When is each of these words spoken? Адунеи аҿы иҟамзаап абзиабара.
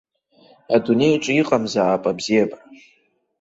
Адунеи 0.75 1.13
аҿы 1.17 1.33
иҟамзаап 1.39 2.03
абзиабара. 2.11 2.65